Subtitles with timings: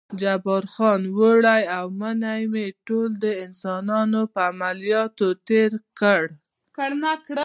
[0.21, 6.29] جبار خان: اوړی او منی مې ټول د انسانانو په عملیاتولو تېر کړل.